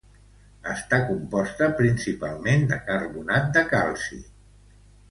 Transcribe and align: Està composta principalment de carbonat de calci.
Està 0.75 0.99
composta 1.09 1.69
principalment 1.83 2.67
de 2.73 2.81
carbonat 2.89 3.57
de 3.61 3.65
calci. 3.77 4.25